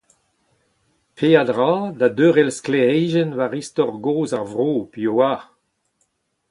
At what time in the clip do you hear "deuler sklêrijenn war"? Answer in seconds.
2.17-3.53